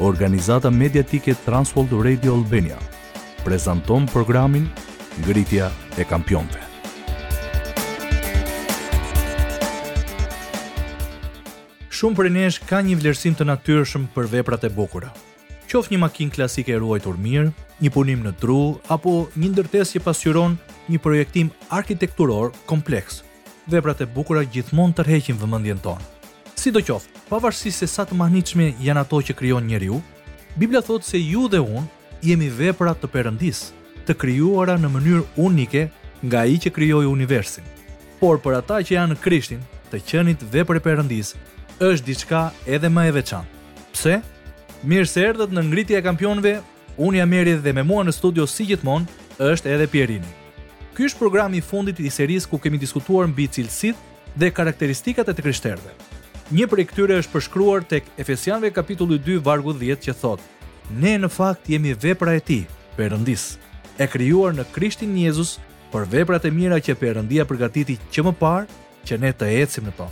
organizata 0.00 0.70
mediatike 0.70 1.34
Transworld 1.44 1.92
Radio 2.02 2.34
Albania, 2.34 2.78
prezanton 3.44 4.06
programin 4.06 4.68
Ngritja 5.24 5.70
e 6.00 6.04
Kampionve. 6.08 6.60
Shumë 12.00 12.16
për 12.16 12.30
nesh 12.32 12.58
ka 12.64 12.80
një 12.80 12.96
vlerësim 12.96 13.36
të 13.36 13.44
natyrshëm 13.50 14.06
për 14.16 14.30
veprat 14.38 14.62
e 14.64 14.70
bukura. 14.72 15.12
Qof 15.70 15.90
një 15.92 16.00
makinë 16.00 16.32
klasike 16.38 16.72
e 16.72 16.78
ruajtur 16.80 17.18
mirë, 17.20 17.50
një 17.84 17.90
punim 17.92 18.24
në 18.24 18.32
tru, 18.40 18.58
apo 18.90 19.28
një 19.36 19.50
ndërtesë 19.52 19.98
që 19.98 20.04
pasqyron 20.06 20.56
një 20.88 20.98
projektim 21.04 21.52
arkitekturor 21.68 22.54
kompleks. 22.66 23.20
Veprat 23.70 24.00
e 24.00 24.08
bukura 24.08 24.46
gjithmonë 24.48 24.96
tërheqin 24.98 25.36
vëmendjen 25.38 25.84
tonë. 25.84 26.08
Si 26.60 26.68
do 26.68 26.82
qoftë, 26.84 27.22
pavarësisht 27.30 27.80
se 27.80 27.86
sa 27.88 28.04
të 28.04 28.12
mahnitshme 28.20 28.66
janë 28.84 29.00
ato 29.06 29.16
që 29.24 29.32
krijon 29.38 29.64
njeriu, 29.64 30.02
Bibla 30.60 30.82
thotë 30.84 31.06
se 31.08 31.16
ju 31.20 31.46
dhe 31.48 31.56
unë 31.64 31.84
jemi 32.28 32.50
vepra 32.52 32.92
të 32.92 33.08
Perëndisë, 33.14 33.70
të 34.04 34.16
krijuara 34.20 34.74
në 34.76 34.90
mënyrë 34.92 35.22
unike 35.40 35.86
nga 36.20 36.42
ai 36.42 36.58
që 36.60 36.72
krijoi 36.76 37.08
universin. 37.08 37.64
Por 38.20 38.42
për 38.44 38.58
ata 38.58 38.82
që 38.84 38.92
janë 38.92 39.14
në 39.16 39.20
Krishtin, 39.24 39.62
të 39.90 40.02
qenit 40.10 40.44
vepër 40.52 40.82
e 40.82 40.84
Perëndisë 40.88 41.40
është 41.80 42.08
diçka 42.10 42.42
edhe 42.68 42.92
më 42.92 43.06
e 43.08 43.16
veçantë. 43.16 43.80
Pse? 43.94 44.18
Mirë 44.84 45.08
se 45.14 45.24
erdhët 45.30 45.56
në 45.56 45.64
ngritje 45.70 45.96
e 45.96 46.04
kampionve, 46.08 46.54
unë 47.00 47.22
jam 47.22 47.34
Eri 47.40 47.56
dhe 47.64 47.72
me 47.72 47.86
mua 47.92 48.04
në 48.04 48.12
studio 48.18 48.44
si 48.46 48.68
gjithmonë 48.68 49.48
është 49.48 49.72
edhe 49.78 49.88
Pierini. 49.96 50.28
Ky 50.92 51.08
është 51.08 51.24
programi 51.24 51.56
i 51.56 51.64
fundit 51.72 52.04
i 52.04 52.12
serisë 52.12 52.52
ku 52.52 52.60
kemi 52.60 52.76
diskutuar 52.84 53.32
mbi 53.32 53.48
cilësitë 53.48 54.36
dhe 54.36 54.52
karakteristikat 54.56 55.32
e 55.32 55.32
të 55.34 55.48
krishterëve. 55.48 55.96
Një 56.50 56.64
prej 56.66 56.82
këtyre 56.90 57.16
është 57.22 57.30
përshkruar 57.36 57.84
tek 57.86 58.08
Efesianëve 58.18 58.72
kapitulli 58.74 59.20
2 59.22 59.36
vargu 59.46 59.70
10 59.78 60.00
që 60.02 60.14
thotë: 60.18 60.42
Ne 60.98 61.12
në 61.22 61.28
fakt 61.30 61.68
jemi 61.70 61.92
vepra 62.04 62.32
e 62.34 62.40
Tij, 62.48 62.64
Perëndis, 62.96 63.44
e 64.02 64.06
krijuar 64.10 64.56
në 64.58 64.64
Krishtin 64.74 65.12
Jezus 65.22 65.52
për 65.94 66.08
veprat 66.16 66.48
e 66.50 66.52
mira 66.56 66.80
që 66.82 66.96
Perëndia 66.98 67.46
përgatiti 67.46 68.00
që 68.10 68.26
më 68.26 68.34
parë 68.42 68.82
që 69.06 69.20
ne 69.22 69.30
të 69.30 69.52
ecim 69.60 69.86
në 69.86 69.94
to. 70.02 70.10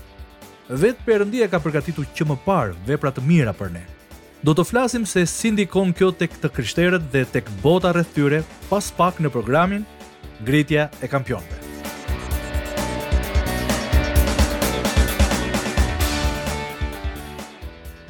Vetë 0.78 1.08
Perëndia 1.10 1.50
ka 1.50 1.58
përgatitur 1.64 2.06
që 2.14 2.28
më 2.30 2.38
parë 2.46 2.78
vepra 2.86 3.10
të 3.16 3.26
mira 3.26 3.52
për 3.58 3.74
ne. 3.74 3.82
Do 4.46 4.54
të 4.54 4.68
flasim 4.70 5.08
se 5.10 5.26
si 5.26 5.50
ndikon 5.50 5.90
kjo 5.98 6.12
tek 6.20 6.38
të 6.38 6.54
krishterët 6.54 7.10
dhe 7.14 7.26
tek 7.34 7.50
bota 7.66 7.90
rreth 7.98 8.14
tyre 8.14 8.44
pas 8.70 8.94
pak 9.00 9.18
në 9.18 9.34
programin 9.34 9.82
Gritja 10.46 10.86
e 11.02 11.10
kampionëve. 11.10 11.57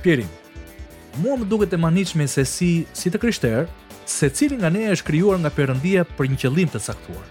shpirtin. 0.08 0.28
Mua 1.22 1.36
më 1.36 1.48
duket 1.48 1.72
e 1.72 1.76
manitshme 1.76 2.26
se 2.30 2.44
si 2.46 2.86
si 2.94 3.10
të 3.10 3.18
krishterë, 3.18 3.64
se 4.08 4.28
cili 4.30 4.56
nga 4.56 4.70
ne 4.70 4.88
është 4.94 5.04
krijuar 5.06 5.38
nga 5.42 5.50
Perëndia 5.50 6.04
për 6.16 6.24
një 6.32 6.38
qëllim 6.40 6.68
të 6.72 6.80
caktuar. 6.86 7.26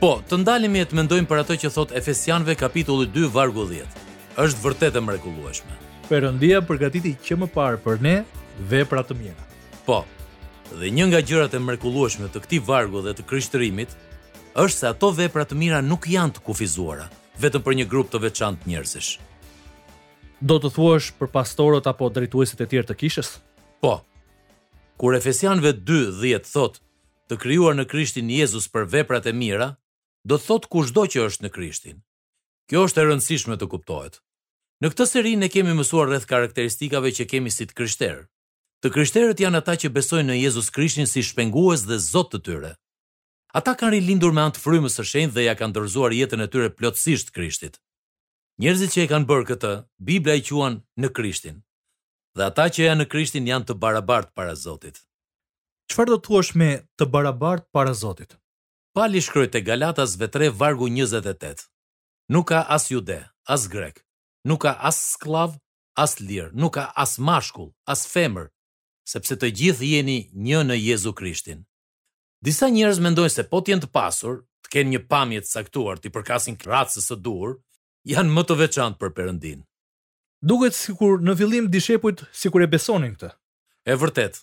Po, 0.00 0.20
të 0.28 0.36
ndalemi 0.44 0.82
e 0.82 0.86
të 0.86 0.94
mendojmë 0.98 1.26
për 1.28 1.40
ato 1.42 1.56
që 1.56 1.70
thot 1.72 1.94
Efesianëve 1.96 2.54
kapitulli 2.60 3.08
2 3.14 3.30
vargu 3.32 3.64
10. 3.64 3.86
Është 4.36 4.62
vërtet 4.64 4.96
e 4.98 5.02
mrekullueshme. 5.02 5.74
Perëndia 6.08 6.60
përgatiti 6.68 7.14
që 7.24 7.38
më 7.40 7.48
parë 7.54 7.80
për 7.84 7.96
ne 8.04 8.16
vepra 8.70 9.00
të 9.02 9.16
mira. 9.16 9.46
Po. 9.86 10.04
Dhe 10.76 10.90
një 10.92 11.06
nga 11.08 11.20
gjërat 11.24 11.56
e 11.56 11.62
mrekullueshme 11.62 12.28
të 12.28 12.42
këtij 12.44 12.60
vargu 12.68 13.00
dhe 13.06 13.14
të 13.16 13.24
kryshterimit, 13.28 13.96
është 14.60 14.76
se 14.78 14.86
ato 14.92 15.12
vepra 15.16 15.46
të 15.46 15.54
mira 15.56 15.80
nuk 15.82 16.04
janë 16.12 16.36
të 16.36 16.44
kufizuara 16.44 17.08
vetëm 17.40 17.62
për 17.64 17.74
një 17.78 17.84
grup 17.90 18.08
të 18.12 18.18
veçantë 18.26 18.64
njerëzish. 18.68 19.10
Do 20.44 20.58
të 20.60 20.68
thuash 20.76 21.14
për 21.16 21.30
pastorët 21.32 21.86
apo 21.88 22.10
drejtuesit 22.12 22.60
e 22.60 22.66
tjerë 22.68 22.90
të 22.90 22.94
kishës? 23.02 23.28
Po. 23.80 24.02
Kur 25.00 25.16
Efesianëve 25.16 25.70
2:10 25.88 26.44
thotë, 26.52 26.80
të 27.30 27.38
krijuar 27.40 27.74
në 27.78 27.86
Krishtin 27.88 28.28
Jezus 28.30 28.66
për 28.68 28.84
veprat 28.92 29.26
e 29.26 29.32
mira, 29.32 29.70
do 30.28 30.36
thot 30.38 30.66
kushdo 30.68 31.06
që 31.08 31.24
është 31.30 31.44
në 31.46 31.50
Krishtin. 31.56 32.02
Kjo 32.68 32.84
është 32.86 33.00
e 33.00 33.04
rëndësishme 33.08 33.56
të 33.56 33.68
kuptohet. 33.72 34.20
Në 34.84 34.90
këtë 34.92 35.06
seri 35.08 35.32
ne 35.40 35.48
kemi 35.48 35.72
mësuar 35.72 36.08
rreth 36.10 36.26
karakteristikave 36.28 37.10
që 37.16 37.28
kemi 37.32 37.50
si 37.50 37.64
të 37.66 37.72
krishterë. 37.78 38.26
Të 38.82 38.90
krishterët 38.92 39.40
janë 39.40 39.58
ata 39.62 39.72
që 39.80 39.88
besojnë 39.96 40.32
në 40.34 40.40
Jezus 40.42 40.68
Krishtin 40.70 41.06
si 41.08 41.22
shpengues 41.24 41.86
dhe 41.88 41.96
Zot 42.10 42.32
të 42.34 42.42
tyre. 42.44 42.74
Ata 43.56 43.72
kanë 43.72 43.92
rilindur 43.96 44.32
me 44.36 44.40
anë 44.44 44.56
të 44.58 44.62
frymës 44.66 45.00
së 45.00 45.04
shenjtë 45.14 45.34
dhe 45.38 45.44
ja 45.48 45.54
kanë 45.56 45.72
dorëzuar 45.78 46.12
jetën 46.12 46.42
e 46.44 46.48
tyre 46.52 46.70
plotësisht 46.76 47.32
Krishtit. 47.32 47.80
Njerëzit 48.56 48.90
që 48.94 49.00
e 49.04 49.08
kanë 49.12 49.28
bërë 49.28 49.44
këtë, 49.50 49.70
Bibla 50.08 50.34
i 50.40 50.42
quan 50.48 50.78
në 51.02 51.10
Krishtin. 51.12 51.58
Dhe 52.36 52.44
ata 52.48 52.64
që 52.72 52.86
janë 52.86 53.02
në 53.02 53.06
Krishtin 53.12 53.48
janë 53.50 53.66
të 53.68 53.74
barabartë 53.82 54.32
para 54.38 54.54
Zotit. 54.56 55.02
Çfarë 55.92 56.14
do 56.14 56.18
thuash 56.24 56.54
me 56.56 56.70
të 56.96 57.04
barabartë 57.12 57.68
para 57.76 57.92
Zotit? 57.92 58.38
Pali 58.96 59.20
shkroi 59.20 59.50
te 59.52 59.60
Galatas 59.60 60.16
vetre 60.20 60.48
vargu 60.56 60.88
28. 60.88 61.66
Nuk 62.32 62.48
ka 62.48 62.62
as 62.76 62.88
jude, 62.90 63.18
as 63.56 63.68
grek, 63.74 64.00
nuk 64.48 64.62
ka 64.64 64.72
as 64.88 65.02
sklav, 65.12 65.58
as 66.04 66.16
lir, 66.20 66.48
nuk 66.56 66.78
ka 66.78 66.86
as 67.04 67.18
mashkull, 67.20 67.74
as 67.84 68.06
femër, 68.12 68.48
sepse 69.12 69.36
të 69.36 69.52
gjithë 69.58 69.84
jeni 69.92 70.18
një 70.32 70.64
në 70.70 70.80
Jezu 70.80 71.12
Krishtin. 71.20 71.60
Disa 72.40 72.72
njerëz 72.72 73.04
mendojnë 73.04 73.36
se 73.36 73.44
po 73.52 73.60
të 73.60 73.74
jenë 73.74 73.84
të 73.84 73.92
pasur, 74.00 74.40
të 74.64 74.72
kenë 74.78 74.92
një 74.96 75.04
pamje 75.12 75.44
të 75.44 75.54
caktuar, 75.58 76.00
të 76.00 76.14
përkasin 76.16 76.56
kratës 76.56 77.04
së 77.10 77.20
durr, 77.24 77.58
janë 78.06 78.30
më 78.34 78.42
të 78.48 78.54
veçantë 78.60 79.00
për 79.02 79.12
Perëndin. 79.16 79.62
Duket 80.46 80.76
sikur 80.78 81.22
në 81.24 81.34
fillim 81.40 81.66
dishepujt 81.72 82.24
sikur 82.38 82.62
e 82.62 82.70
besonin 82.70 83.16
këtë. 83.16 83.32
Është 83.86 84.00
vërtet. 84.02 84.40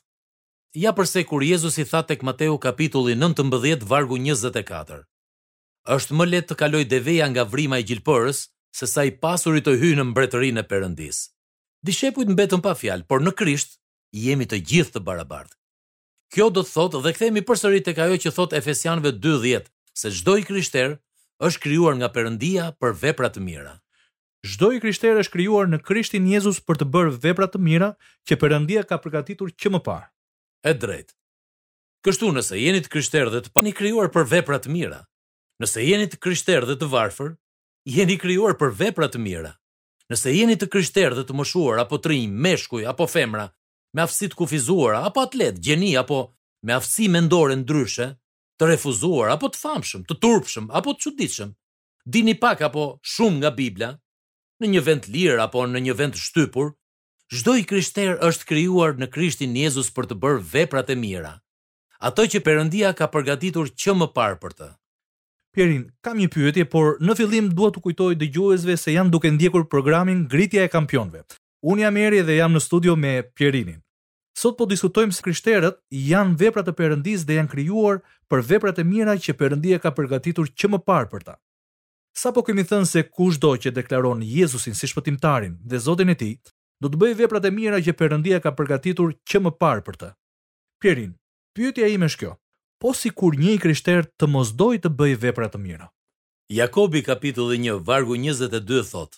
Ja 0.84 0.92
përse 0.98 1.22
kur 1.30 1.44
Jezus 1.46 1.76
i 1.80 1.86
tha 1.88 2.02
tek 2.10 2.24
Mateu 2.28 2.58
kapitulli 2.60 3.16
19 3.16 3.86
vargu 3.92 4.18
24. 4.20 5.02
Është 5.96 6.18
më 6.18 6.26
lehtë 6.32 6.50
të 6.54 6.60
kaloj 6.64 6.84
deveja 6.92 7.28
nga 7.32 7.44
vrima 7.54 7.80
e 7.80 7.86
gjilpërës 7.88 8.42
se 8.74 8.88
sa 8.90 9.04
i 9.08 9.14
pasurit 9.24 9.66
të 9.68 9.78
hyjë 9.82 10.00
në 10.00 10.06
mbretërinë 10.12 10.64
e 10.64 10.68
Perëndis. 10.72 11.20
Dishepujt 11.88 12.32
mbetën 12.32 12.62
pa 12.64 12.72
fjalë, 12.80 13.06
por 13.10 13.22
në 13.24 13.34
Krisht 13.38 13.76
jemi 14.16 14.48
të 14.48 14.60
gjithë 14.70 14.96
të 14.96 15.04
barabartë. 15.08 15.56
Kjo 16.34 16.48
do 16.56 16.64
të 16.66 16.74
thotë 16.74 17.02
dhe 17.06 17.12
kthehemi 17.16 17.44
përsëri 17.48 17.84
tek 17.86 18.00
ajo 18.02 18.18
që 18.26 18.32
thot 18.34 18.56
Efesianëve 18.58 19.12
2:10, 19.22 19.68
se 20.02 20.10
çdo 20.16 20.38
i 20.40 20.44
krishter 20.48 20.96
është 21.42 21.62
krijuar 21.64 21.96
nga 21.98 22.10
Perëndia 22.14 22.70
për 22.78 22.94
vepra 23.02 23.30
të 23.34 23.42
mira. 23.42 23.74
Çdo 24.46 24.72
i 24.76 24.82
krishterë 24.84 25.24
është 25.24 25.34
krijuar 25.34 25.70
në 25.72 25.80
Krishtin 25.88 26.28
Jezus 26.28 26.60
për 26.60 26.82
të 26.82 26.90
bërë 26.92 27.14
vepra 27.24 27.48
të 27.48 27.60
mira 27.64 27.94
që 28.28 28.38
Perëndia 28.42 28.84
ka 28.84 28.98
përgatitur 29.00 29.54
që 29.56 29.72
më 29.72 29.80
parë. 29.86 30.10
E 30.68 30.74
drejt. 30.74 31.16
Kështu 32.04 32.34
nëse 32.36 32.60
jeni 32.60 32.82
të 32.84 32.92
krishterë 32.92 33.32
dhe 33.32 33.42
të 33.46 33.54
pani 33.56 33.72
krijuar 33.72 34.12
për 34.12 34.28
vepra 34.34 34.58
të 34.60 34.70
mira, 34.74 35.00
nëse 35.64 35.80
jeni 35.84 36.10
të 36.12 36.20
krishterë 36.24 36.68
dhe 36.68 36.76
të 36.82 36.90
varfër, 36.92 37.34
jeni 37.88 38.18
krijuar 38.20 38.58
për 38.60 38.74
vepra 38.82 39.08
të 39.12 39.22
mira. 39.24 39.54
Nëse 40.12 40.34
jeni 40.36 40.58
të 40.60 40.68
krishterë 40.74 41.16
dhe 41.18 41.24
të 41.30 41.34
moshuar 41.40 41.80
apo 41.86 41.96
të 42.04 42.12
rinj, 42.12 42.28
meshkuj 42.44 42.84
apo 42.92 43.08
femra, 43.08 43.48
me 43.96 44.04
aftësi 44.04 44.28
të 44.30 44.36
kufizuara 44.40 45.06
apo 45.08 45.24
atlet, 45.24 45.56
gjeni 45.64 45.94
apo 46.00 46.20
me 46.64 46.76
aftësi 46.76 47.08
mendore 47.12 47.56
ndryshe, 47.62 48.12
të 48.64 48.70
refuzuar 48.72 49.34
apo 49.36 49.50
të 49.52 49.60
famshëm, 49.60 50.04
të 50.08 50.16
turpshëm 50.24 50.70
apo 50.80 50.94
të 50.96 51.04
çuditshëm. 51.06 51.50
Dini 52.14 52.34
pak 52.40 52.62
apo 52.68 52.84
shumë 53.14 53.40
nga 53.42 53.52
Bibla, 53.58 53.90
në 54.64 54.70
një 54.76 54.82
vend 54.88 55.08
lir 55.12 55.40
apo 55.44 55.66
në 55.68 55.82
një 55.86 55.96
vend 56.00 56.16
shtypur, 56.20 56.72
çdo 57.34 57.56
i 57.60 57.66
krishterë 57.68 58.20
është 58.30 58.48
krijuar 58.50 58.96
në 59.00 59.08
Krishtin 59.14 59.56
Jezus 59.60 59.92
për 59.96 60.08
të 60.12 60.20
bërë 60.24 60.42
veprat 60.54 60.92
e 60.96 60.96
mira, 61.04 61.34
ato 62.00 62.24
që 62.30 62.44
Perëndia 62.46 62.94
ka 62.96 63.08
përgatitur 63.14 63.68
që 63.80 63.98
më 64.00 64.08
parë 64.16 64.40
për 64.44 64.56
të. 64.60 64.70
Pierin, 65.54 65.84
kam 66.02 66.18
një 66.24 66.30
pyetje, 66.34 66.66
por 66.74 66.96
në 67.04 67.14
fillim 67.20 67.52
dua 67.58 67.70
të 67.76 67.84
kujtoj 67.86 68.14
dëgjuesve 68.22 68.74
se 68.82 68.96
janë 68.96 69.12
duke 69.14 69.28
ndjekur 69.36 69.68
programin 69.70 70.24
Gritja 70.32 70.64
e 70.66 70.72
Kampionëve. 70.74 71.26
Unë 71.68 71.84
jam 71.86 72.00
Eri 72.02 72.24
dhe 72.26 72.40
jam 72.40 72.56
në 72.58 72.62
studio 72.66 72.96
me 72.98 73.12
Pierinin. 73.38 73.80
Sot 74.38 74.58
po 74.58 74.66
diskutojmë 74.72 75.14
se 75.14 75.22
kriteret 75.24 75.78
janë 75.94 76.38
veprat 76.42 76.70
e 76.70 76.74
Perëndisë 76.74 77.28
dhe 77.28 77.36
janë 77.38 77.52
krijuar 77.52 78.00
për 78.32 78.42
veprat 78.54 78.80
e 78.82 78.86
mira 78.90 79.14
që 79.22 79.36
Perëndia 79.38 79.78
ka 79.84 79.92
përgatitur 79.94 80.50
që 80.58 80.72
më 80.74 80.80
parë 80.88 81.10
për 81.12 81.26
ta. 81.30 81.36
Sa 82.18 82.32
po 82.34 82.42
kemi 82.46 82.66
thënë 82.66 82.88
se 82.90 83.04
kush 83.06 83.38
do 83.42 83.52
që 83.58 83.74
deklaron 83.76 84.22
Jezusin 84.26 84.74
si 84.78 84.90
shpëtimtarin 84.90 85.60
dhe 85.62 85.80
Zotin 85.86 86.12
e 86.14 86.18
ti, 86.18 86.32
do 86.82 86.90
të 86.90 87.00
bëjë 87.02 87.20
veprat 87.22 87.46
e 87.50 87.54
mira 87.54 87.80
që 87.82 87.94
Perëndia 88.00 88.42
ka 88.42 88.52
përgatitur 88.58 89.14
që 89.30 89.44
më 89.46 89.54
parë 89.62 89.86
për 89.88 90.00
të. 90.02 90.10
Pierin, 90.82 91.14
pyetja 91.56 91.92
ime 91.94 92.10
është 92.10 92.24
kjo. 92.26 92.34
Po 92.82 92.92
si 93.00 93.10
kur 93.16 93.38
një 93.40 93.54
i 93.56 93.60
krishter 93.64 94.10
të 94.18 94.28
mos 94.34 94.50
dojë 94.60 94.82
të 94.84 94.94
bëjë 95.00 95.22
veprat 95.28 95.54
të 95.54 95.62
mira? 95.64 95.92
Jakobi 96.52 97.06
kapitulli 97.06 97.62
1 97.62 97.80
vargu 97.88 98.18
22 98.20 98.82
thot: 98.94 99.16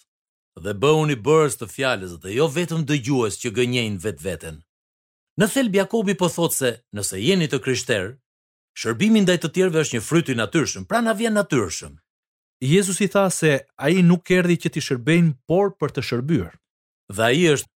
Dhe 0.62 0.76
bëuni 0.84 1.16
bërës 1.26 1.58
të 1.60 1.72
fjalës 1.76 2.20
dhe 2.22 2.36
jo 2.36 2.48
vetëm 2.60 2.84
dëgjues 2.92 3.40
që 3.42 3.56
gënjejnë 3.58 4.00
vetveten. 4.06 4.65
Në 5.36 5.50
thelb 5.52 5.74
Jakobi 5.76 6.14
po 6.16 6.30
thot 6.32 6.54
se 6.56 6.70
nëse 6.96 7.18
jeni 7.20 7.48
të 7.52 7.58
krishterë, 7.66 8.12
shërbimi 8.80 9.20
ndaj 9.26 9.36
të 9.44 9.50
tjerëve 9.56 9.82
është 9.84 9.98
një 9.98 10.04
fryt 10.10 10.30
i 10.32 10.36
natyrshëm, 10.40 10.86
pra 10.88 11.02
na 11.04 11.12
vjen 11.20 11.34
natyrshëm. 11.36 11.98
Jezusi 12.64 13.10
i 13.10 13.12
tha 13.12 13.26
se 13.38 13.52
ai 13.88 13.98
nuk 14.12 14.32
erdhi 14.32 14.56
që 14.64 14.70
ti 14.74 14.84
shërbejnë, 14.86 15.34
por 15.50 15.74
për 15.82 15.92
të 15.98 16.04
shërbyer. 16.10 16.54
Dhe 17.16 17.26
ai 17.28 17.42
është 17.56 17.70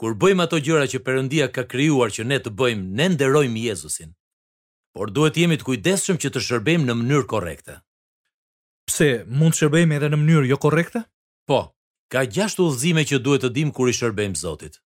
kur 0.00 0.16
bëjmë 0.22 0.46
ato 0.46 0.56
gjëra 0.64 0.86
që 0.94 1.02
Perëndia 1.06 1.50
ka 1.54 1.66
krijuar 1.70 2.08
që 2.10 2.24
ne 2.26 2.40
të 2.42 2.54
bëjmë, 2.58 2.88
ne 3.00 3.10
nderojmë 3.12 3.66
Jezusin. 3.66 4.14
Por 4.96 5.12
duhet 5.14 5.36
jemi 5.42 5.60
të 5.60 5.68
kujdesshëm 5.68 6.18
që 6.24 6.32
të 6.34 6.42
shërbejmë 6.48 6.88
në 6.88 6.96
mënyrë 7.02 7.28
korrekte. 7.34 7.76
Pse 8.88 9.10
mund 9.28 9.52
të 9.54 9.60
shërbejmë 9.60 10.00
edhe 10.00 10.08
në 10.14 10.22
mënyrë 10.24 10.50
jo 10.54 10.58
korrekte? 10.64 11.04
Po, 11.48 11.60
ka 12.12 12.24
gjashtë 12.32 12.64
udhëzime 12.64 13.04
që 13.12 13.20
duhet 13.26 13.44
të 13.44 13.52
dimë 13.60 13.76
kur 13.76 13.92
i 13.92 13.96
shërbejmë 14.00 14.40
Zotit. 14.46 14.80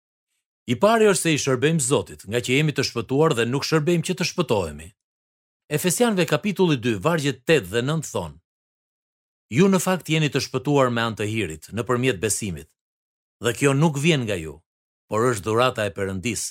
I 0.67 0.79
pari 0.81 1.05
është 1.11 1.21
se 1.23 1.33
i 1.35 1.41
shërbejmë 1.43 1.81
Zotit, 1.85 2.23
nga 2.31 2.41
që 2.41 2.55
jemi 2.57 2.73
të 2.73 2.85
shpëtuar 2.89 3.35
dhe 3.37 3.45
nuk 3.45 3.67
shërbejmë 3.69 4.07
që 4.09 4.15
të 4.17 4.27
shpëtohemi. 4.31 4.87
Efesianve 5.77 6.25
kapitulli 6.31 6.79
2, 6.85 6.95
vargjet 7.05 7.43
8 7.53 7.69
dhe 7.73 7.83
9 7.89 8.11
thonë, 8.13 8.39
Ju 9.55 9.67
në 9.69 9.79
fakt 9.85 10.09
jeni 10.09 10.31
të 10.33 10.41
shpëtuar 10.47 10.89
me 10.91 11.03
anë 11.05 11.19
të 11.21 11.25
hirit, 11.29 11.67
në 11.77 11.85
përmjet 11.87 12.21
besimit, 12.23 12.71
dhe 13.45 13.53
kjo 13.55 13.75
nuk 13.77 13.99
vjen 14.03 14.25
nga 14.27 14.39
ju, 14.41 14.55
por 15.11 15.27
është 15.31 15.45
dhurata 15.45 15.85
e 15.87 15.93
përëndis, 15.95 16.47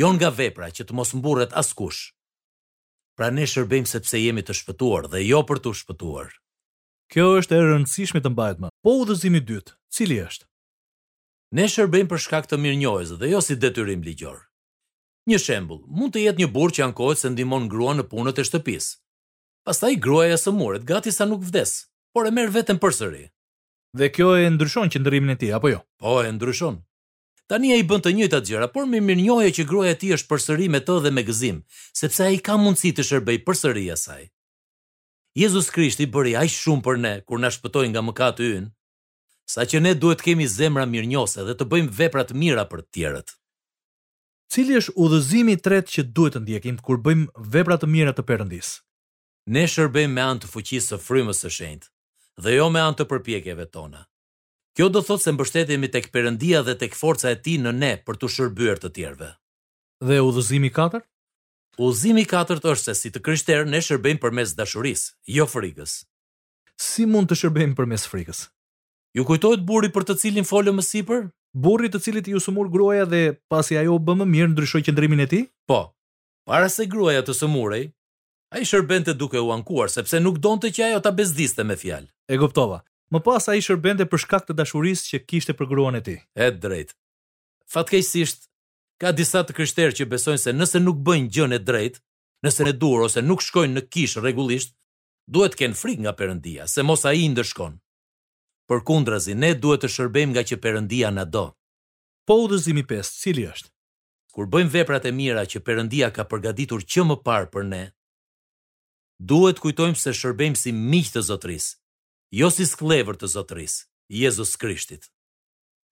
jo 0.00 0.08
nga 0.16 0.32
vepra 0.38 0.70
që 0.72 0.86
të 0.88 0.96
mos 0.96 1.12
mburet 1.18 1.52
askush. 1.60 2.00
Pra 3.18 3.28
ne 3.30 3.44
shërbejmë 3.46 3.92
sepse 3.92 4.18
jemi 4.24 4.42
të 4.46 4.56
shpëtuar 4.62 5.06
dhe 5.12 5.20
jo 5.28 5.44
për 5.48 5.60
të 5.60 5.74
shpëtuar. 5.82 6.32
Kjo 7.12 7.26
është 7.42 7.60
e 7.60 7.62
rëndësishme 7.68 8.24
të 8.24 8.32
mbajtma, 8.32 8.72
Po 8.82 8.96
u 9.02 9.06
dhëzimi 9.08 9.44
dytë, 9.52 9.76
cili 9.96 10.18
është? 10.24 10.48
Ne 11.54 11.64
shërbejm 11.70 12.08
për 12.10 12.20
shkak 12.20 12.46
të 12.50 12.58
mirënjohjes 12.60 13.14
dhe 13.20 13.30
jo 13.30 13.38
si 13.40 13.54
detyrim 13.56 14.02
ligjor. 14.04 14.42
Një 15.28 15.38
shembull 15.40 15.80
mund 15.88 16.12
të 16.12 16.24
jetë 16.26 16.42
një 16.42 16.48
burr 16.52 16.74
që 16.76 16.84
ankohet 16.88 17.22
se 17.22 17.30
ndihmon 17.32 17.68
gruan 17.72 17.96
në 18.00 18.04
punët 18.10 18.40
e 18.40 18.44
shtëpisë. 18.44 18.90
Pastaj 19.68 19.94
gruaja 20.04 20.36
sëmuret 20.42 20.84
gati 20.90 21.12
sa 21.12 21.24
nuk 21.28 21.40
vdes, 21.48 21.72
por 22.12 22.28
e 22.28 22.32
merr 22.36 22.52
veten 22.52 22.80
përsëri. 22.82 23.24
Dhe 23.96 24.10
kjo 24.12 24.34
e 24.42 24.52
ndryshon 24.52 24.92
qëndrimin 24.92 25.32
e 25.36 25.40
tij 25.40 25.54
apo 25.56 25.72
jo? 25.72 25.80
Po, 25.96 26.20
e 26.24 26.32
ndryshon. 26.36 26.82
Tani 27.48 27.72
ai 27.72 27.80
i 27.80 27.86
bën 27.90 28.02
të 28.04 28.12
njëjtat 28.16 28.48
gjëra, 28.50 28.68
por 28.74 28.84
me 28.84 29.00
mirënjohje 29.00 29.54
që 29.56 29.64
gruaja 29.70 29.96
e 29.96 30.00
tij 30.02 30.14
është 30.18 30.28
përsëri 30.28 30.68
me 30.72 30.82
të 30.84 30.98
dhe 31.06 31.14
me 31.16 31.24
gëzim, 31.28 31.62
sepse 31.96 32.24
ai 32.26 32.36
ka 32.44 32.58
mundësi 32.60 32.92
të 32.96 33.06
shërbejë 33.08 33.44
përsëri 33.48 33.86
asaj. 33.96 34.28
Jezusi 35.40 35.72
Krishti 35.72 36.08
bëri 36.12 36.36
aq 36.42 36.52
shumë 36.60 36.84
për 36.84 36.98
ne, 37.04 37.14
kur 37.24 37.40
na 37.40 37.48
shpëtoi 37.56 37.88
nga 37.88 38.04
mëkati 38.04 38.52
ynë 38.58 38.68
sa 39.48 39.64
që 39.64 39.80
ne 39.80 39.94
duhet 39.96 40.20
kemi 40.26 40.44
zemra 40.48 40.84
mirënjose 40.86 41.40
dhe 41.46 41.54
të 41.56 41.66
bëjmë 41.72 41.94
veprat 41.98 42.34
mira 42.36 42.66
për 42.68 42.82
të 42.84 42.90
tjerët. 42.96 43.28
Cili 44.52 44.76
është 44.80 44.94
udhëzimi 45.04 45.54
i 45.56 45.62
tretë 45.64 45.92
që 45.94 46.02
duhet 46.16 46.34
të 46.36 46.42
ndjekim 46.44 46.76
kur 46.84 47.00
bëjmë 47.04 47.32
vepra 47.56 47.78
të 47.80 47.88
mira 47.94 48.12
të 48.16 48.24
Perëndis? 48.28 48.70
Ne 49.52 49.62
shërbejmë 49.68 50.12
me 50.16 50.24
anë 50.24 50.42
të 50.44 50.50
fuqisë 50.52 50.90
së 50.92 50.98
frymës 51.06 51.40
së 51.44 51.50
shenjtë 51.58 51.88
dhe 52.44 52.52
jo 52.58 52.66
me 52.72 52.82
anë 52.84 52.98
të 53.00 53.04
përpjekjeve 53.10 53.64
tona. 53.72 54.02
Kjo 54.76 54.90
do 54.94 55.00
thotë 55.02 55.24
se 55.24 55.32
mbështetemi 55.34 55.88
tek 55.90 56.10
Perëndia 56.14 56.60
dhe 56.64 56.76
tek 56.80 56.94
forca 56.96 57.32
e 57.34 57.38
Tij 57.44 57.58
në 57.64 57.72
ne 57.80 57.92
për 58.06 58.20
të 58.20 58.30
shërbyer 58.34 58.80
të 58.84 58.90
tjerëve. 58.96 59.30
Dhe 60.06 60.18
udhëzimi 60.28 60.70
i 60.70 60.74
katërt? 60.76 61.08
Udhëzimi 61.88 62.22
i 62.22 62.28
katërt 62.34 62.68
është 62.74 62.90
se 62.90 62.94
si 63.00 63.12
të 63.14 63.24
krishterë 63.26 63.66
ne 63.72 63.80
shërbejmë 63.84 64.22
përmes 64.22 64.54
dashurisë, 64.60 65.16
jo 65.38 65.48
frikës. 65.54 65.98
Si 66.88 67.08
mund 67.10 67.26
të 67.28 67.40
shërbejmë 67.42 67.74
përmes 67.80 68.04
frikës? 68.12 68.44
Ju 69.18 69.24
kujtohet 69.26 69.64
burri 69.66 69.88
për 69.90 70.04
të 70.06 70.14
cilin 70.20 70.46
folëm 70.46 70.76
më 70.78 70.82
sipër? 70.86 71.24
Burri 71.62 71.88
të 71.90 71.98
cilit 72.04 72.28
ju 72.30 72.38
sëmur 72.44 72.68
gruaja 72.70 73.06
dhe 73.10 73.22
pasi 73.50 73.74
ajo 73.80 73.96
bë 73.98 74.14
më 74.20 74.26
mirë 74.34 74.50
ndryshoi 74.52 74.84
qendrimin 74.86 75.24
e 75.24 75.26
tij? 75.26 75.46
Po. 75.66 75.78
Para 76.46 76.68
se 76.70 76.86
gruaja 76.92 77.24
të 77.26 77.34
sëmurej, 77.34 77.88
ai 78.54 78.62
shërbente 78.68 79.16
duke 79.18 79.42
u 79.42 79.50
ankuar 79.50 79.90
sepse 79.90 80.20
nuk 80.22 80.38
donte 80.44 80.70
që 80.70 80.86
ajo 80.90 81.00
ta 81.02 81.10
bezdiste 81.18 81.66
me 81.66 81.74
fjalë. 81.80 82.06
E 82.30 82.38
kuptova. 82.38 82.78
Më 83.10 83.22
pas 83.26 83.48
ai 83.50 83.64
shërbente 83.66 84.06
për 84.06 84.22
shkak 84.22 84.46
të 84.46 84.54
dashurisë 84.60 85.08
që 85.10 85.20
kishte 85.30 85.56
për 85.58 85.70
gruan 85.72 85.98
e 85.98 86.04
tij. 86.06 86.20
E 86.38 86.46
drejt. 86.62 86.94
Fatkeqësisht, 87.74 88.46
ka 89.02 89.10
disa 89.18 89.42
të 89.42 89.58
krishterë 89.58 89.98
që 89.98 90.08
besojnë 90.14 90.44
se 90.44 90.54
nëse 90.54 90.84
nuk 90.84 91.02
bëjnë 91.08 91.32
gjën 91.34 91.58
e 91.58 91.60
drejtë, 91.68 92.04
nëse 92.46 92.70
ne 92.70 92.76
dur 92.86 93.02
ose 93.08 93.24
nuk 93.26 93.42
shkojnë 93.48 93.80
në 93.80 93.86
kishë 93.94 94.22
rregullisht, 94.22 94.76
duhet 95.26 95.56
të 95.56 95.64
kenë 95.64 95.78
frikë 95.82 96.06
nga 96.06 96.14
Perëndia, 96.20 96.70
se 96.70 96.86
mos 96.86 97.06
ai 97.10 97.26
ndëshkon. 97.34 97.80
Për 98.68 99.18
zi, 99.24 99.32
ne 99.34 99.54
duhet 99.56 99.80
të 99.80 99.88
shërbem 99.88 100.30
nga 100.34 100.42
që 100.44 100.58
përëndia 100.60 101.08
në 101.10 101.24
do. 101.32 101.44
Po 102.28 102.34
u 102.44 102.48
dëzimi 102.52 102.84
5, 102.84 103.08
cili 103.22 103.46
është? 103.48 103.70
Kur 104.32 104.44
bëjmë 104.46 104.70
veprat 104.74 105.04
e 105.08 105.12
mira 105.12 105.46
që 105.48 105.62
përëndia 105.64 106.10
ka 106.12 106.28
përgaditur 106.28 106.84
që 106.84 107.00
më 107.08 107.16
parë 107.24 107.48
për 107.52 107.64
ne, 107.64 107.82
duhet 109.18 109.58
kujtojmë 109.64 109.96
se 109.96 110.12
shërbem 110.14 110.54
si 110.54 110.70
miqë 110.76 111.14
të 111.16 111.22
zotrisë, 111.30 111.72
jo 112.36 112.50
si 112.52 112.66
sklever 112.68 113.16
të 113.18 113.30
zotrisë, 113.34 113.86
Jezus 114.20 114.52
Krishtit. 114.60 115.08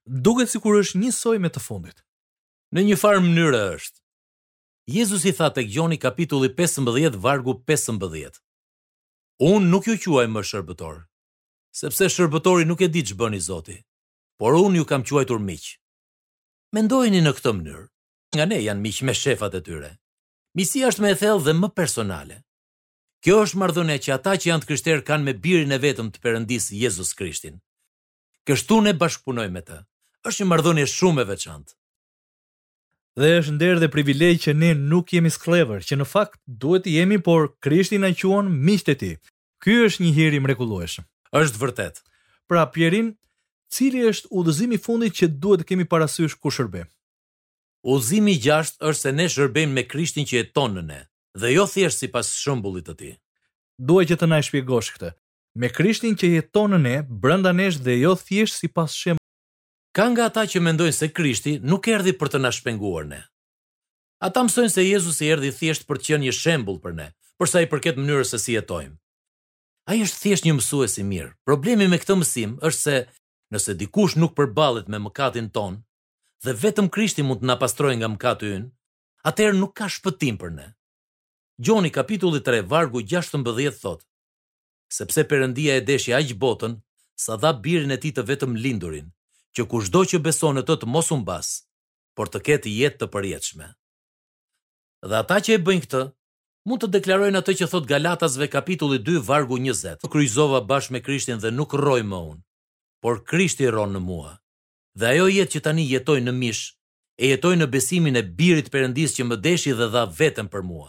Duket 0.06 0.52
si 0.52 0.61
kur 0.62 0.76
është 0.82 1.00
një 1.00 1.11
soj 1.17 1.40
me 1.43 1.49
të 1.50 1.64
fundit. 1.64 2.05
Në 2.76 2.84
një 2.90 3.00
farë 3.00 3.25
mënyrë 3.25 3.64
është. 3.81 4.00
Jezus 4.94 5.25
i 5.26 5.32
tha 5.34 5.49
të 5.56 5.64
gjoni 5.73 5.99
kapitulli 6.05 6.52
15, 6.61 7.17
vargu 7.25 7.56
15. 7.73 8.37
Unë 9.49 9.69
nuk 9.73 9.88
ju 9.90 9.96
quaj 10.05 10.28
më 10.31 10.44
shërbëtor, 10.49 11.02
sepse 11.76 12.06
shërbëtori 12.08 12.64
nuk 12.64 12.81
e 12.81 12.88
di 12.88 13.02
që 13.05 13.17
bëni 13.20 13.40
zoti, 13.44 13.76
por 14.40 14.56
unë 14.56 14.78
ju 14.81 14.84
kam 14.88 15.02
quajtur 15.05 15.40
miqë. 15.44 15.75
Mendojni 16.76 17.20
në 17.20 17.32
këtë 17.37 17.52
mënyrë, 17.58 17.82
nga 18.37 18.44
ne 18.49 18.58
janë 18.64 18.84
miqë 18.87 19.05
me 19.08 19.14
shefat 19.17 19.58
e 19.58 19.62
tyre. 19.67 19.90
Misi 20.56 20.81
ashtë 20.88 21.02
me 21.05 21.11
e 21.12 21.19
thellë 21.20 21.44
dhe 21.44 21.55
më 21.58 21.69
personale. 21.76 22.38
Kjo 23.25 23.43
është 23.44 23.61
mardhune 23.61 23.96
që 24.05 24.12
ata 24.17 24.32
që 24.40 24.49
janë 24.50 24.64
të 24.64 24.69
kryshterë 24.70 25.05
kanë 25.08 25.26
me 25.26 25.34
birin 25.46 25.76
e 25.76 25.78
vetëm 25.84 26.08
të 26.14 26.23
përëndisë 26.25 26.78
Jezus 26.81 27.12
Krishtin. 27.19 27.58
Kështu 28.49 28.78
ne 28.87 28.94
bashkëpunoj 29.00 29.49
me 29.52 29.61
të, 29.67 29.82
është 30.28 30.40
një 30.44 30.49
mardhune 30.52 30.87
shumë 30.96 31.25
e 31.25 31.28
veçantë. 31.34 31.76
Dhe 33.20 33.34
është 33.43 33.55
ndër 33.56 33.82
dhe 33.82 33.90
privilegj 33.96 34.40
që 34.46 34.55
ne 34.62 34.70
nuk 34.81 35.12
jemi 35.12 35.31
sklever, 35.37 35.84
që 35.88 36.00
në 36.00 36.08
fakt 36.14 36.40
duhet 36.64 36.84
të 36.87 36.96
jemi, 36.96 37.20
por 37.26 37.52
Krishti 37.64 38.00
na 38.00 38.14
quon 38.20 38.49
miqtë 38.67 38.94
e 38.96 39.00
tij. 39.02 39.17
Ky 39.64 39.76
është 39.88 40.00
një 40.05 40.12
hir 40.19 40.38
mrekullueshëm 40.44 41.05
është 41.44 41.61
vërtet. 41.61 42.00
Pra, 42.49 42.62
Pierin, 42.73 43.09
cili 43.75 44.05
është 44.09 44.31
udhëzimi 44.38 44.79
i 44.79 44.83
fundit 44.87 45.17
që 45.19 45.31
duhet 45.43 45.62
të 45.65 45.69
kemi 45.73 45.87
parasysh 45.91 46.37
kur 46.41 46.55
shërbejmë? 46.55 46.91
Udhëzimi 47.93 48.37
i 48.41 48.53
është 48.55 48.93
se 48.99 49.12
ne 49.15 49.27
shërbejmë 49.31 49.73
me 49.77 49.85
Krishtin 49.87 50.27
që 50.27 50.38
jeton 50.41 50.77
në 50.79 50.85
ne, 50.91 51.00
dhe 51.41 51.53
jo 51.55 51.67
thjesht 51.71 52.03
sipas 52.03 52.31
shembullit 52.41 52.87
të 52.88 52.94
tij. 53.00 53.15
Duhet 53.87 54.09
që 54.11 54.17
të 54.21 54.29
na 54.31 54.38
shpjegosh 54.43 54.93
këtë. 54.97 55.12
Me 55.61 55.71
Krishtin 55.73 56.15
që 56.19 56.31
jeton 56.38 56.73
në 56.75 56.81
ne, 56.87 56.97
brenda 57.23 57.53
nesh 57.56 57.79
dhe 57.85 57.94
jo 58.00 58.15
thjesht 58.23 58.61
sipas 58.62 58.94
shembullit 59.00 59.23
Ka 59.97 60.11
nga 60.12 60.27
ata 60.29 60.43
që 60.44 60.61
mendojnë 60.61 60.93
se 60.93 61.06
Krishti 61.17 61.55
nuk 61.71 61.87
erdhi 61.88 62.12
për 62.21 62.29
të 62.35 62.38
na 62.44 62.50
shpenguar 62.53 63.06
ne. 63.09 63.23
Ata 64.28 64.43
mësojnë 64.45 64.73
se 64.75 64.83
Jezusi 64.85 65.31
erdhi 65.33 65.49
thjesht 65.57 65.87
për 65.88 66.00
të 66.02 66.07
qenë 66.11 66.25
një 66.26 66.35
shembull 66.37 66.76
për 66.85 66.93
ne, 66.99 67.07
për 67.40 67.49
sa 67.49 67.62
i 67.64 67.69
përket 67.73 67.97
mënyrës 68.02 68.35
se 68.35 68.43
si 68.43 68.52
jetojmë. 68.59 68.93
Ai 69.87 70.00
është 70.02 70.19
thjesht 70.23 70.47
një 70.47 70.55
mësues 70.59 70.97
i 70.99 71.05
mirë. 71.07 71.28
Problemi 71.49 71.87
me 71.90 71.99
këtë 72.02 72.14
mësim 72.19 72.55
është 72.69 72.81
se 72.81 72.95
nëse 73.55 73.75
dikush 73.83 74.16
nuk 74.19 74.33
përballet 74.38 74.88
me 74.90 74.99
mëkatin 75.05 75.50
ton 75.55 75.76
dhe 76.43 76.55
vetëm 76.62 76.88
Krishti 76.95 77.23
mund 77.26 77.43
të 77.45 77.49
na 77.50 77.55
pastrojë 77.61 78.00
nga 78.00 78.09
mëkati 78.12 78.50
ynë, 78.57 78.66
atëherë 79.31 79.59
nuk 79.61 79.73
ka 79.78 79.87
shpëtim 79.97 80.37
për 80.40 80.50
ne. 80.59 80.66
Gjoni 81.64 81.90
kapitulli 81.95 82.38
3 82.49 82.64
vargu 82.73 83.00
16 83.14 83.78
thotë: 83.85 84.05
Sepse 84.99 85.25
Perëndia 85.31 85.78
e 85.78 85.87
deshi 85.90 86.12
aq 86.19 86.35
botën, 86.43 86.75
sa 87.26 87.37
dha 87.43 87.52
birin 87.62 87.90
e 87.90 87.97
tij 88.02 88.12
të 88.16 88.26
vetëm 88.31 88.59
lindurin, 88.62 89.11
që 89.55 89.66
kushdo 89.71 90.02
që 90.11 90.19
beson 90.26 90.59
në 90.59 90.66
të, 90.69 90.76
të 90.83 90.87
mos 90.97 91.11
humbas, 91.14 91.49
por 92.16 92.28
të 92.28 92.43
ketë 92.49 92.75
jetë 92.81 92.99
të 93.05 93.11
përjetshme. 93.14 93.69
Dhe 95.09 95.16
ata 95.23 95.38
që 95.45 95.59
e 95.61 95.64
bëjnë 95.66 95.87
këtë, 95.87 96.02
mund 96.66 96.82
të 96.82 96.88
deklarojnë 96.96 97.40
atë 97.40 97.52
që 97.61 97.66
thot 97.70 97.85
Galatasve 97.87 98.49
kapitulli 98.50 98.99
2 99.06 99.20
vargu 99.28 99.56
20. 99.62 100.00
Nuk 100.02 100.12
kryzova 100.14 100.61
bashkë 100.66 100.94
me 100.96 101.00
Krishtin 101.06 101.38
dhe 101.42 101.52
nuk 101.54 101.76
rroj 101.78 102.02
më 102.08 102.18
unë, 102.32 102.40
por 103.02 103.20
Krishti 103.28 103.68
rron 103.70 103.92
në 103.94 104.00
mua. 104.02 104.32
Dhe 104.99 105.12
ajo 105.14 105.28
jetë 105.30 105.52
që 105.54 105.62
tani 105.66 105.85
jetoj 105.87 106.18
në 106.26 106.35
mish, 106.40 106.64
e 107.23 107.30
jetoj 107.32 107.54
në 107.61 107.68
besimin 107.75 108.18
e 108.20 108.25
birit 108.38 108.73
përëndis 108.75 109.14
që 109.16 109.28
më 109.28 109.38
deshi 109.46 109.76
dhe 109.78 109.87
dha 109.94 110.02
vetëm 110.18 110.49
për 110.52 110.64
mua. 110.70 110.88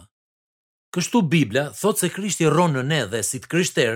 Kështu 0.96 1.22
Biblia 1.30 1.68
thot 1.78 2.00
se 2.02 2.10
Krishti 2.16 2.50
rron 2.50 2.74
në 2.74 2.82
ne 2.90 3.00
dhe 3.12 3.22
si 3.28 3.38
të 3.38 3.50
krishter, 3.52 3.94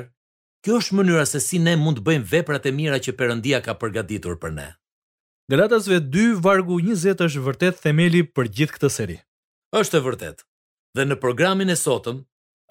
kjo 0.62 0.78
është 0.78 0.94
mënyra 1.00 1.26
se 1.26 1.40
si 1.42 1.58
ne 1.66 1.74
mund 1.80 1.98
të 1.98 2.06
bëjmë 2.06 2.30
veprat 2.36 2.66
e 2.66 2.72
mira 2.78 3.00
që 3.02 3.16
përëndia 3.18 3.58
ka 3.64 3.74
përgaditur 3.80 4.38
për 4.42 4.54
ne. 4.60 4.68
Galatasve 5.50 5.98
2 6.14 6.28
vargu 6.46 6.78
20 6.86 7.26
është 7.26 7.42
vërtet 7.48 7.82
themeli 7.82 8.22
për 8.36 8.52
gjithë 8.58 8.76
këtë 8.78 8.90
seri. 9.00 9.18
Është 9.82 9.98
e 9.98 10.04
vërtetë 10.06 10.44
dhe 10.96 11.04
në 11.08 11.16
programin 11.20 11.72
e 11.72 11.76
sotëm 11.80 12.18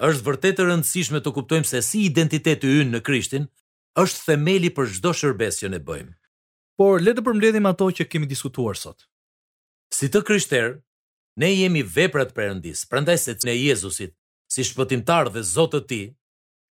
është 0.06 0.26
vërtet 0.28 0.62
e 0.62 0.68
rëndësishme 0.68 1.22
të 1.26 1.32
kuptojmë 1.36 1.70
se 1.70 1.82
si 1.86 2.04
identiteti 2.08 2.70
ynë 2.82 2.96
në 2.96 3.02
Krishtin 3.06 3.48
është 4.04 4.24
themeli 4.30 4.70
për 4.78 4.92
çdo 4.98 5.14
shërbes 5.18 5.60
që 5.62 5.72
ne 5.74 5.80
bëjmë. 5.86 6.14
Por 6.80 7.02
le 7.04 7.14
të 7.14 7.24
përmbledhim 7.28 7.68
ato 7.70 7.90
që 7.98 8.08
kemi 8.10 8.30
diskutuar 8.30 8.78
sot. 8.80 9.04
Si 9.94 10.08
të 10.10 10.22
krishter, 10.26 10.78
ne 11.42 11.50
jemi 11.52 11.84
veprat 11.84 12.32
e 12.32 12.34
Perëndis, 12.38 12.86
prandaj 12.90 13.18
se 13.26 13.36
ne 13.46 13.54
Jezusit, 13.58 14.14
si 14.52 14.64
shpëtimtar 14.66 15.30
dhe 15.34 15.44
Zot 15.46 15.76
të 15.76 15.82
Ti, 15.90 16.02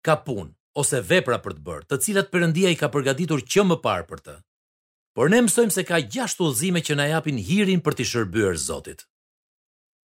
ka 0.06 0.14
punë 0.24 0.52
ose 0.78 1.00
vepra 1.10 1.40
për 1.42 1.58
të 1.58 1.64
bërë, 1.66 1.84
të 1.90 1.98
cilat 2.04 2.30
Perëndia 2.32 2.72
i 2.72 2.78
ka 2.78 2.88
përgatitur 2.94 3.42
që 3.42 3.64
më 3.66 3.76
parë 3.84 4.06
për 4.12 4.20
të. 4.24 4.36
Por 5.18 5.28
ne 5.32 5.42
mësojmë 5.44 5.74
se 5.74 5.84
ka 5.88 5.98
gjashtë 6.00 6.46
udhëzime 6.46 6.80
që 6.86 6.96
na 7.00 7.08
japin 7.10 7.40
hirin 7.50 7.82
për 7.82 7.98
të 7.98 8.06
shërbyer 8.12 8.56
Zotit. 8.68 9.04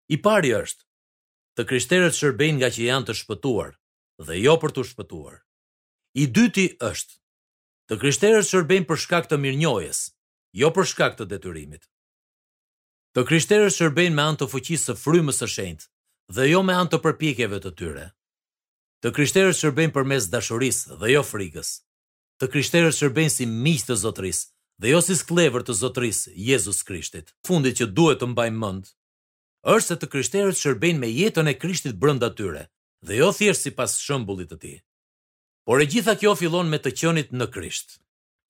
I 0.09 0.17
pari 0.19 0.51
është 0.59 0.83
të 1.55 1.63
krishterët 1.69 2.15
shërbejnë 2.17 2.59
nga 2.61 2.69
që 2.75 2.85
janë 2.89 3.07
të 3.09 3.13
shpëtuar 3.21 3.75
dhe 4.27 4.35
jo 4.43 4.55
për 4.59 4.73
të 4.75 4.83
shpëtuar. 4.91 5.37
I 6.21 6.23
dyti 6.35 6.65
është, 6.87 7.15
të 7.91 7.97
krishterët 8.01 8.47
shërbejnë 8.49 8.87
për 8.89 8.99
shkak 9.03 9.29
të 9.31 9.39
mirënjohjes, 9.43 10.01
jo 10.61 10.69
për 10.75 10.89
shkak 10.91 11.17
të 11.19 11.27
detyrimit. 11.31 11.87
Të 13.15 13.23
krishterët 13.29 13.75
shërbejnë 13.75 14.15
me 14.17 14.23
anë 14.25 14.39
të 14.41 14.49
fuqisë 14.53 14.89
së 14.89 14.97
frymës 15.03 15.39
së 15.43 15.49
shenjtë 15.55 15.89
dhe 16.35 16.49
jo 16.51 16.61
me 16.67 16.75
anë 16.79 16.91
të 16.93 16.99
përpjekjeve 17.05 17.61
të 17.63 17.71
tyre. 17.79 18.05
Të 19.03 19.13
shërben 19.15 19.59
shërbejnë 19.61 19.93
përmes 19.95 20.27
dashurisë 20.35 20.97
dhe 21.01 21.11
jo 21.13 21.23
frikës. 21.31 21.69
Të 22.41 22.49
krishterët 22.51 22.95
shërbejnë 22.99 23.31
si 23.37 23.45
miq 23.51 23.85
të 23.87 23.95
zotrisë 24.03 24.45
dhe 24.83 24.91
jo 24.91 24.99
si 25.05 25.15
sklever 25.15 25.63
të 25.63 25.71
zotrisë, 25.81 26.31
Jezus 26.35 26.83
Krishtit. 26.83 27.31
Fundi 27.47 27.71
që 27.79 27.85
duhet 27.95 28.19
të 28.23 28.27
mbajmë 28.33 28.59
mend 28.63 28.89
është 29.65 29.87
se 29.89 29.95
të 29.97 30.07
krishterët 30.13 30.59
shërbejnë 30.59 30.99
me 31.01 31.07
jetën 31.09 31.49
e 31.49 31.55
krishtit 31.57 31.95
brënda 32.01 32.27
tyre, 32.37 32.67
dhe 33.01 33.15
jo 33.21 33.31
thjesht 33.33 33.63
si 33.65 33.71
pas 33.73 33.95
shëmbullit 34.03 34.51
të 34.53 34.57
ti. 34.61 34.73
Por 35.65 35.81
e 35.81 35.87
gjitha 35.89 36.13
kjo 36.21 36.35
fillon 36.37 36.69
me 36.69 36.77
të 36.77 36.91
qënit 37.01 37.31
në 37.33 37.47
krisht. 37.53 37.95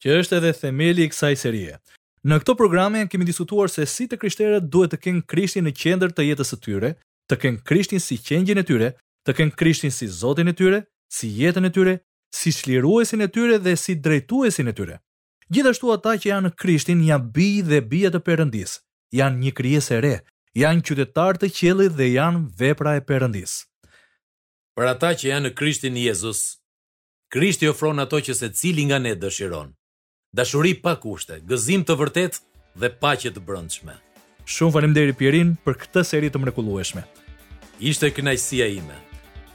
Që 0.03 0.17
është 0.21 0.39
edhe 0.41 0.51
themeli 0.59 1.05
i 1.07 1.11
kësaj 1.13 1.37
serie. 1.39 1.77
Në 2.25 2.41
këto 2.41 2.55
programe 2.59 3.05
kemi 3.07 3.23
diskutuar 3.29 3.71
se 3.71 3.85
si 3.87 4.09
të 4.09 4.19
krishterët 4.19 4.67
duhet 4.73 4.91
të 4.95 4.99
kenë 5.05 5.23
krishtin 5.31 5.63
në 5.65 5.71
qendër 5.81 6.11
të 6.17 6.25
jetës 6.31 6.51
të 6.51 6.59
tyre, 6.67 6.89
të 7.31 7.37
kenë 7.43 7.63
krishtin 7.69 8.03
si 8.03 8.17
qengjën 8.27 8.59
e 8.59 8.65
tyre, 8.67 8.89
të 9.25 9.35
kenë 9.39 9.55
krishtin 9.59 9.93
si 9.93 10.09
zotin 10.11 10.51
e 10.51 10.53
tyre, 10.57 10.81
si 11.07 11.29
jetën 11.39 11.65
e 11.65 11.71
tyre, 11.73 11.95
si 12.39 12.51
shliruesin 12.53 13.23
e 13.23 13.29
tyre 13.31 13.59
dhe 13.63 13.75
si 13.79 13.95
drejtuesin 13.95 14.67
e 14.67 14.75
tyre. 14.77 14.99
Gjithashtu 15.53 15.93
ata 15.95 16.17
që 16.19 16.31
janë 16.33 16.49
në 16.49 16.55
krishtin 16.59 17.03
janë 17.07 17.31
bi 17.35 17.49
dhe 17.69 17.79
bija 17.93 18.09
të 18.13 18.23
Perëndisë, 18.27 18.81
janë 19.21 19.43
një 19.45 19.51
kryes 19.61 19.91
e 19.95 19.99
re, 20.03 20.15
janë 20.55 20.85
qytetarë 20.87 21.41
të 21.41 21.49
qellit 21.57 21.95
dhe 21.97 22.07
janë 22.15 22.45
vepra 22.59 22.93
e 22.99 23.03
Perëndis. 23.03 23.55
Për 24.75 24.89
ata 24.93 25.09
që 25.19 25.29
janë 25.31 25.49
në 25.49 25.53
Krishtin 25.57 25.97
Jezus, 25.99 26.41
Krishti 27.33 27.67
ofron 27.67 27.99
ato 27.99 28.19
që 28.23 28.35
se 28.37 28.49
cili 28.55 28.85
nga 28.87 28.99
ne 29.01 29.15
dëshiron. 29.19 29.73
Dashuri 30.35 30.73
pa 30.83 30.93
kushte, 30.99 31.41
gëzim 31.47 31.83
të 31.87 31.95
vërtet 31.99 32.39
dhe 32.79 32.89
paqe 33.01 33.31
të 33.35 33.43
brëndshme. 33.43 33.95
Shumë 34.45 34.75
falem 34.75 34.95
deri 34.95 35.15
Pirin 35.17 35.55
për 35.65 35.79
këtë 35.83 36.03
seri 36.07 36.29
të 36.31 36.41
mrekullueshme. 36.43 37.03
Ishte 37.83 38.11
kënaqësia 38.15 38.67
ime. 38.77 38.95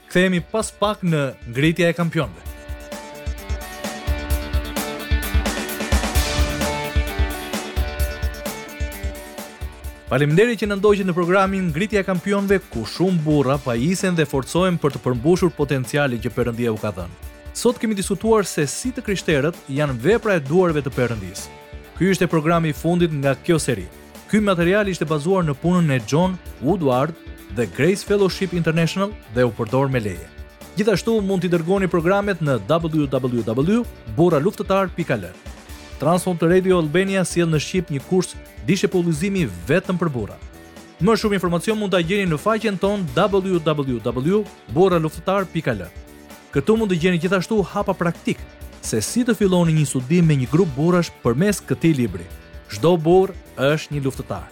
Kthehemi 0.09 0.41
pas 0.53 0.73
pak 0.81 1.05
në 1.07 1.25
ngritja 1.53 1.93
e 1.93 1.97
kampionëve. 1.97 2.49
Faleminderit 10.11 10.59
që 10.59 10.67
na 10.67 10.75
ndoqët 10.75 11.07
në 11.07 11.13
programin 11.15 11.69
Ngritja 11.71 12.01
e 12.03 12.05
Kampionëve 12.07 12.57
ku 12.73 12.81
shumë 12.83 13.23
burra 13.23 13.55
pajisen 13.63 14.17
dhe 14.19 14.25
forcohen 14.27 14.75
për 14.83 14.91
të 14.97 15.01
përmbushur 15.05 15.53
potencialin 15.55 16.19
që 16.19 16.31
Perëndia 16.35 16.73
u 16.75 16.79
ka 16.83 16.91
dhënë. 16.97 17.15
Sot 17.61 17.79
kemi 17.79 17.95
diskutuar 17.95 18.43
se 18.51 18.65
si 18.73 18.91
të 18.91 19.03
krishterët 19.07 19.55
janë 19.71 19.95
vepra 20.03 20.35
e 20.35 20.41
duarve 20.43 20.83
të 20.83 20.91
Perëndisë. 20.97 21.47
Ky 22.01 22.05
është 22.11 22.25
e 22.27 22.29
programi 22.33 22.69
i 22.75 22.79
fundit 22.81 23.13
nga 23.21 23.37
kjo 23.47 23.59
seri. 23.63 23.87
Ky 24.27 24.43
material 24.43 24.91
ishte 24.91 25.07
bazuar 25.07 25.47
në 25.47 25.55
punën 25.63 25.91
e 25.95 26.03
John 26.11 26.35
Woodward 26.65 27.15
dhe 27.55 27.71
Grace 27.79 28.03
Fellowship 28.09 28.51
International 28.59 29.15
dhe 29.39 29.43
u 29.47 29.53
përdor 29.61 29.87
me 29.95 30.03
leje. 30.03 30.27
Gjithashtu 30.75 31.21
mund 31.23 31.47
t'i 31.47 31.53
dërgoni 31.55 31.87
programet 31.93 32.43
në 32.43 32.65
www.burraluftetar.al. 32.67 35.31
Transfront 36.01 36.41
Radio 36.49 36.79
Albania 36.81 37.21
sjell 37.29 37.51
në 37.53 37.59
Shqip 37.61 37.91
një 37.93 38.01
kurs 38.09 38.31
dishe 38.65 38.89
vetëm 38.89 39.97
për 40.01 40.09
burra. 40.09 40.33
Më 41.01 41.13
shumë 41.17 41.35
informacion 41.37 41.77
mund 41.79 41.93
ta 41.93 42.01
gjeni 42.01 42.27
në 42.31 42.39
faqen 42.41 42.79
ton 42.81 43.05
www.borraluftetar.al. 43.15 45.83
Këtu 46.53 46.77
mund 46.77 46.91
të 46.91 46.97
gjeni 47.01 47.19
gjithashtu 47.21 47.63
hapa 47.63 47.93
praktik 47.93 48.39
se 48.83 49.01
si 49.03 49.25
të 49.25 49.35
filloni 49.37 49.73
një 49.77 49.85
studim 49.87 50.25
me 50.27 50.35
një 50.41 50.49
grup 50.53 50.69
burrash 50.77 51.11
përmes 51.23 51.61
këtij 51.61 51.93
libri. 51.97 52.25
Çdo 52.73 52.97
burr 52.97 53.35
është 53.61 53.93
një 53.93 54.01
luftëtar. 54.07 54.49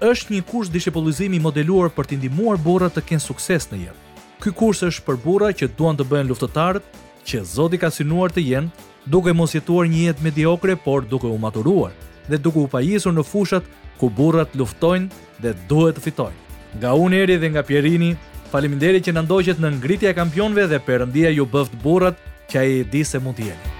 Është 0.00 0.30
një 0.36 0.42
kurs 0.46 0.68
dishe 0.70 0.90
modeluar 0.94 1.90
për 1.90 2.06
t'indimuar 2.06 2.54
ndihmuar 2.54 2.56
burrat 2.78 2.94
të 2.94 3.00
kenë 3.08 3.20
sukses 3.26 3.66
në 3.72 3.78
jetë. 3.84 3.96
Ky 4.42 4.50
kurs 4.52 4.82
është 4.82 5.02
për 5.06 5.16
burra 5.26 5.48
që 5.52 5.68
duan 5.76 5.96
të 5.96 6.04
bëhen 6.06 6.28
luftetarët 6.28 6.82
që 7.26 7.42
Zoti 7.44 7.78
ka 7.82 7.90
synuar 7.90 8.30
të 8.30 8.40
jenë 8.48 8.70
duke 9.04 9.32
mos 9.36 9.52
jetuar 9.52 9.86
një 9.88 10.06
jetë 10.10 10.24
mediokre, 10.24 10.76
por 10.76 11.04
duke 11.08 11.28
u 11.28 11.38
maturuar 11.38 11.92
dhe 12.30 12.38
duke 12.40 12.60
u 12.62 12.68
pajisur 12.72 13.12
në 13.12 13.24
fushat 13.28 13.66
ku 14.00 14.08
burrat 14.10 14.54
luftojnë 14.56 15.10
dhe 15.44 15.52
duhet 15.68 15.98
të 15.98 16.04
fitojnë. 16.06 16.40
Nga 16.80 16.94
unë 17.06 17.20
eri 17.24 17.36
dhe 17.42 17.52
nga 17.52 17.62
pjerini, 17.68 18.14
faliminderi 18.50 19.02
që 19.04 19.14
na 19.14 19.22
ndoqët 19.26 19.60
në 19.60 19.74
ngritja 19.76 20.12
e 20.14 20.18
kampionve 20.20 20.66
dhe 20.72 20.80
përëndia 20.88 21.34
ju 21.36 21.46
bëft 21.46 21.76
burrat 21.84 22.16
që 22.48 22.56
a 22.60 22.64
i 22.66 22.80
di 22.96 23.04
se 23.04 23.20
mund 23.20 23.36
t'jeni. 23.38 23.73